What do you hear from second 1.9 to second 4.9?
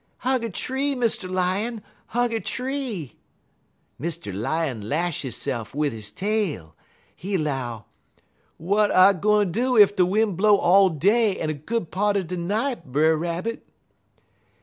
hug a tree!' "Mr. Lion